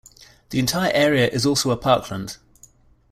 The 0.49 0.57
entire 0.57 0.91
area 0.93 1.27
is 1.27 1.45
also 1.45 1.69
a 1.69 1.77
parkland. 1.77 2.37